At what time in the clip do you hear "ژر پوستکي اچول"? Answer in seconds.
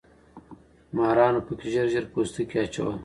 1.93-2.95